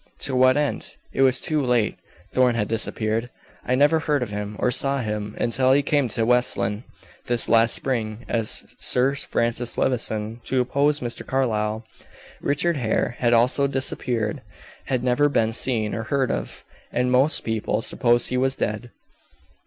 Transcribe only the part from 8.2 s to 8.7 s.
as